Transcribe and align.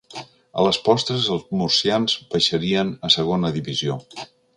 A 0.61 0.63
les 0.67 0.77
postres 0.85 1.27
els 1.35 1.43
murcians 1.59 2.15
baixarien 2.31 2.91
a 3.09 3.13
Segona 3.17 3.53
Divisió. 3.59 3.99